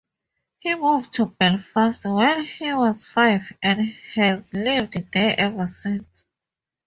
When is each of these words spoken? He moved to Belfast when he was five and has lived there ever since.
He 0.57 0.73
moved 0.73 1.13
to 1.13 1.27
Belfast 1.27 2.05
when 2.05 2.43
he 2.45 2.73
was 2.73 3.07
five 3.07 3.53
and 3.61 3.89
has 4.15 4.51
lived 4.51 4.95
there 5.13 5.35
ever 5.37 5.67
since. 5.67 6.25